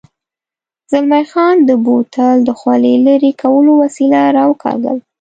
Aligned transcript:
زلمی 0.91 1.25
خان 1.31 1.55
د 1.69 1.71
بوتل 1.85 2.37
د 2.47 2.49
خولې 2.59 2.95
لرې 3.05 3.31
کولو 3.41 3.71
وسیله 3.83 4.21
را 4.35 4.43
وکاږل. 4.49 4.97